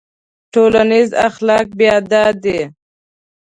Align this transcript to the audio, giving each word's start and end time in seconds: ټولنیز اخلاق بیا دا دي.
ټولنیز 0.53 1.09
اخلاق 1.27 1.67
بیا 1.79 1.95
دا 2.11 2.23
دي. 2.43 2.59